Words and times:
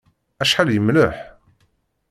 Acḥal 0.41 0.69
yemleḥ! 0.71 1.17